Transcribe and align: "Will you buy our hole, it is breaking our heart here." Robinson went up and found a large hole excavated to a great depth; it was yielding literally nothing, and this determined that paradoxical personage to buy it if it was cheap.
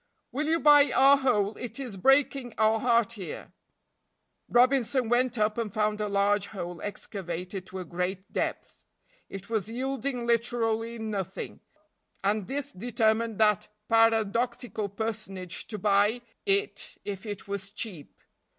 "Will 0.31 0.47
you 0.47 0.59
buy 0.59 0.91
our 0.91 1.15
hole, 1.17 1.55
it 1.57 1.79
is 1.79 1.95
breaking 1.95 2.55
our 2.57 2.79
heart 2.79 3.11
here." 3.11 3.53
Robinson 4.49 5.09
went 5.09 5.37
up 5.37 5.59
and 5.59 5.71
found 5.71 6.01
a 6.01 6.07
large 6.09 6.47
hole 6.47 6.81
excavated 6.81 7.67
to 7.67 7.77
a 7.77 7.85
great 7.85 8.33
depth; 8.33 8.83
it 9.29 9.47
was 9.47 9.69
yielding 9.69 10.25
literally 10.25 10.97
nothing, 10.97 11.59
and 12.23 12.47
this 12.47 12.71
determined 12.71 13.37
that 13.37 13.67
paradoxical 13.87 14.89
personage 14.89 15.67
to 15.67 15.77
buy 15.77 16.21
it 16.47 16.97
if 17.05 17.27
it 17.27 17.47
was 17.47 17.69
cheap. 17.69 18.19